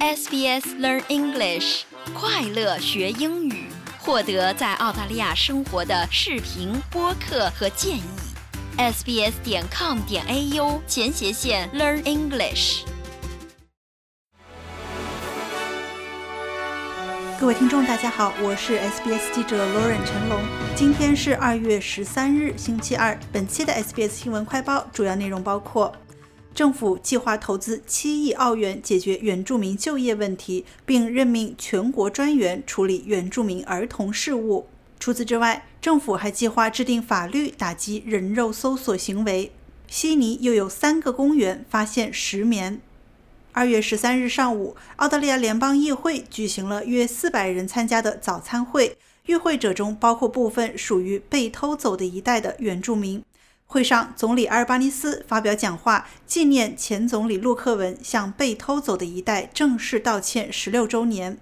[0.00, 1.82] SBS Learn English，
[2.14, 3.64] 快乐学英语，
[3.98, 8.02] 获得在澳大利亚生活的视频、播客和建议。
[8.76, 12.82] sbs 点 com 点 au 前斜线 Learn English。
[17.40, 20.40] 各位听众，大家好，我是 SBS 记者 Lauren 陈龙。
[20.76, 23.18] 今天是二月十三日，星期二。
[23.32, 25.92] 本期的 SBS 新闻快报主要内容包括。
[26.58, 34.66] 政府计划投资七亿澳元解决原住民就业问题，并任命全国专员处理原住民儿童事务。
[34.98, 39.52] 除此之外，政府还计划制定法律打击人肉搜索行为。
[39.86, 42.80] 悉尼又有三个公园发现石棉。
[43.52, 53.22] 二月十三日上午，澳大利亚联邦议会举行了约四百人参加的早餐会，与会者中包括部分属于被偷走的一代的原住民。
[53.70, 61.36] 会上，总理阿尔巴尼斯发表讲话，纪念前总理陆克文向被偷走的一代正式道歉十六周年。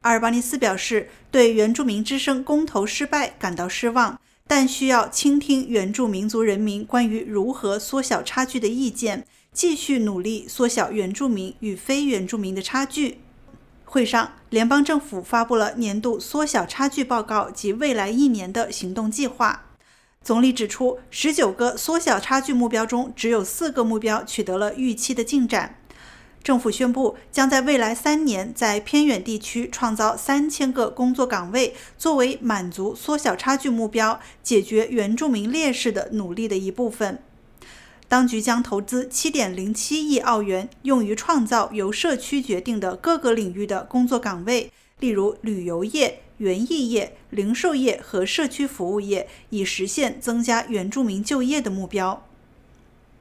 [0.00, 13.20] 阿尔巴尼斯表示，对原住民之声公投失败感到失望，但需要倾听原住民族人民关于如何缩小差距的意见，继续努力缩小原住民与非原住民的差距。
[13.84, 19.66] 会上，联邦政府发布了年度缩小差距报告及未来一年的行动计划。
[20.24, 25.78] 总理指出，十九个缩小差距目标中，只有四个目标取得了预期的进展。
[26.44, 37.20] 政府宣布，将在未来三年在偏远地区创造三千个工作岗位，作为满足缩小差距目标、解决原住民劣势的努力的一部分。
[38.08, 44.70] 当局将投资七点零七亿澳元，用于创造由社区决定的各个领域的工作岗位，
[45.00, 46.22] 例如旅游业。
[46.42, 52.26] 园艺业、零售业和社区服务业，以实现增加原住民就业的目标。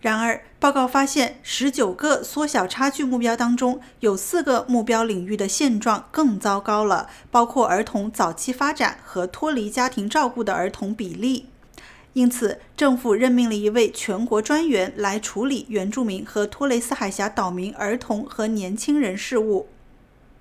[0.00, 11.44] 然而，报告发现，十九个缩小差距目标当中，有四个目标领域的现状更糟糕了，包括儿童早期发展和脱离家庭照顾的儿童比例。
[12.14, 19.68] 因此，政府任命了一位全国专员来处理原住民和托雷斯海峡岛民儿童和年轻人事务。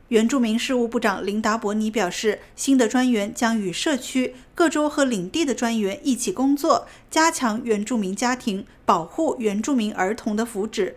[0.09, 10.93] 原住民事务部长琳达·伯尼表示，新的专员将与社区、各州和领地的专员一起工作，加强原住民家庭保护原住民儿童的福祉。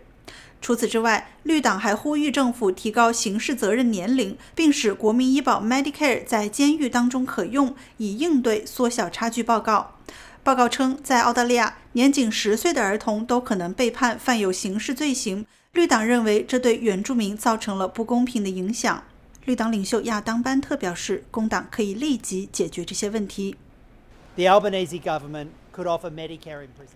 [0.62, 9.42] 除此之外，绿党还呼吁政府提高刑事责任年龄，并使国民医保 Medicare 在监狱当中可用，以应对缩小差距。
[9.42, 9.96] 报告
[10.42, 15.44] 报告称，在澳大利亚，年仅十岁的儿童都可能被判犯有刑事罪行。
[15.72, 19.04] 绿党认为这对原住民造成了不公平的影响。
[19.46, 23.56] 绿党领袖亚当·班特表示，工党可以立即解决这些问题。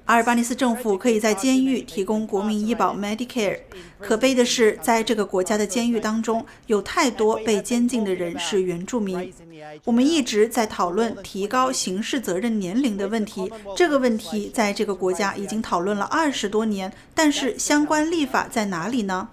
[0.04, 3.60] 阿尔巴尼斯政府可以在监狱提供国民医保 Medicare。
[3.98, 9.32] 可悲的是，在这个国家的监狱当中，有太多被监禁的人是原住民。
[9.84, 13.50] 我们一直在讨论提高刑事责任年龄的问题。
[13.74, 19.28] 这个问题在这个国家已经讨论了二十多年，但是相关立法在哪里呢？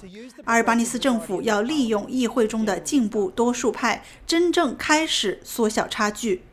[0.45, 6.43] 阿尔巴尼斯政府要利用议会中的进步多数派，真正开始缩小差距。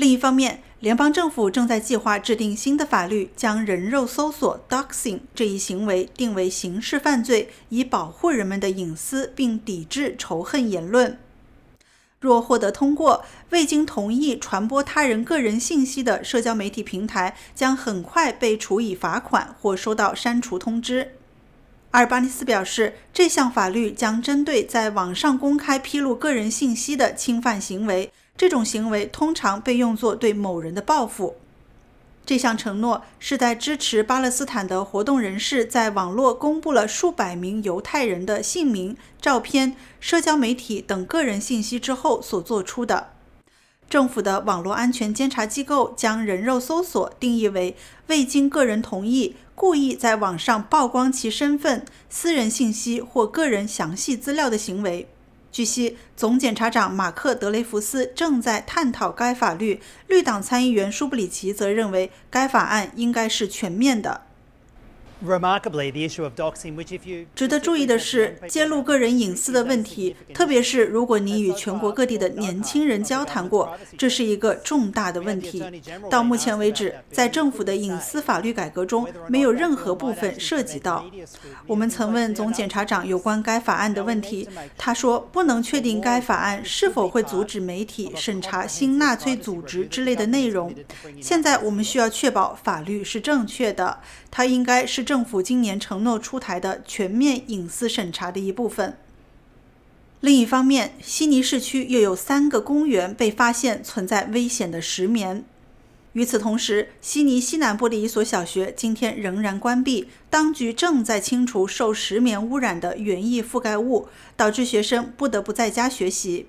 [0.00, 11.18] 另一方面，联邦政府正在计划制定新的法律，将人肉搜索 （doxing） 这一行为定为刑事犯罪，以保护人们的隐私并抵制仇恨言论。
[12.18, 21.10] 若获得通过，未经同意传播他人个人信息的社交媒体平台将很快被处以罚款或收到删除通知。
[21.90, 28.10] 阿尔巴尼斯表示，这项法律将针对在网上公开披露个人信息的侵犯行为。
[28.36, 31.36] 这种行为通常被用作对某人的报复。
[32.30, 43.08] 这项承诺是在支持巴勒斯坦的活动人士在网络公布了数百名犹太人的姓名、照片、社交媒体等个人信息之后所做出的。
[43.88, 47.74] 政府的网络安全监察机构将人肉搜索定义为
[48.06, 55.08] 未经个人同意、故意在网上曝光其身份、私人信息或个人详细资料的行为。
[55.52, 59.80] 据悉，总检察长马克·德雷福斯正在探讨该法律。
[60.06, 64.22] 绿党参议员舒布里奇则认为，该法案应该是全面的。
[67.34, 75.62] 值得注意的是，揭露个人隐私的问题，特别是如果你与全国各地的年轻人交谈过，这是一个重大的问题。
[76.08, 81.04] 到目前为止，在政府的隐私法律改革中，没有任何部分涉及到。
[81.66, 90.74] 我们曾问总检察长有关该法案的问题，他说不能确定该法案是否会阻止媒体审查新纳粹组织之类的内容。
[91.20, 94.00] 现在我们需要确保法律是正确的，
[94.30, 95.04] 它应该是。
[95.10, 98.96] 政府今年承诺出台的全面隐私审查的一部分。
[100.20, 105.44] 另一方面，悉尼市区又有三个公园被发现存在危险的石棉。
[106.12, 116.46] 与此同时，悉尼西南部的一所小学今天仍然关闭，当局正在清除受石棉污染的园艺覆盖物，导致学生不得不在家学习。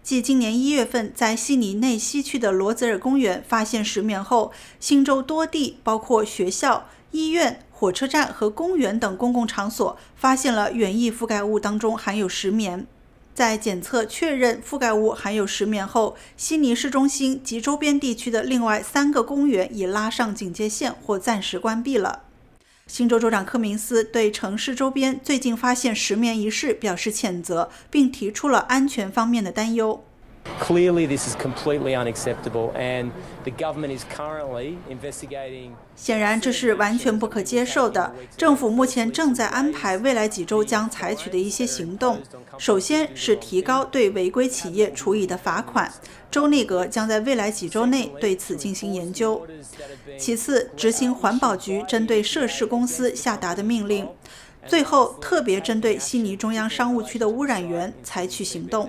[0.00, 7.60] 继今年一月份在悉尼内西区的罗泽尔公园发现石棉后，新州多地，包括学校、医院。
[7.70, 12.86] 火车站和公园等公共场所发现了园艺覆盖物当中含有石棉，
[13.34, 22.22] 在检测确认覆盖物含有石棉后，悉尼市中心及周边地区的另外三个公园已拉上警戒线或暂时关闭了。
[22.86, 30.02] 新州州长科明斯对城市周边最近发现石棉一事表示谴责，并提出了安全方面的担忧。
[30.60, 33.10] Clearly, this is completely unacceptable, and
[33.44, 35.72] the government is currently investigating.
[35.96, 38.14] 显然，这是完全不可接受的。
[38.36, 42.18] 政府目前正在安排未来几周将采取的一些行动。
[42.56, 45.92] 首先是提高对违规企业处以的罚款，
[46.30, 49.46] 州内阁将在未来几周内对此进行研究。
[50.18, 54.08] 其次，执行环保局针对涉事公司下达的命令。
[54.66, 58.88] 最后，特别针对悉尼中央商务区的污染源采取行动。